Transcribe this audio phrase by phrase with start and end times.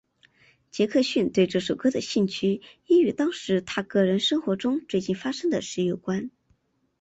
[0.71, 6.31] 杰克逊对这首歌的兴趣也与当时他个人生活中最近发生的事有关。